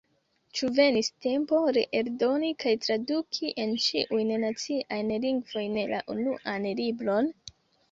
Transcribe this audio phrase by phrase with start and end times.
[0.59, 7.33] Ĉu venis tempo reeldoni kaj traduki en ĉiujn naciajn lingvojn la Unuan Libron?